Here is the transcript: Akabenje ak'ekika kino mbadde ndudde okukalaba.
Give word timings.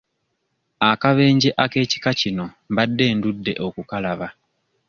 Akabenje 0.89 1.49
ak'ekika 1.63 2.11
kino 2.21 2.45
mbadde 2.71 3.05
ndudde 3.17 3.53
okukalaba. 3.65 4.27